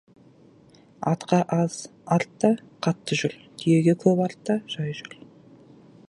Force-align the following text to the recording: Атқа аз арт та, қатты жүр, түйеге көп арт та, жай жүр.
Атқа 1.11 1.39
аз 1.63 1.75
арт 2.15 2.31
та, 2.43 2.49
қатты 2.87 3.17
жүр, 3.19 3.35
түйеге 3.61 3.95
көп 4.05 4.23
арт 4.29 4.41
та, 4.51 4.59
жай 4.77 4.97
жүр. 5.01 5.15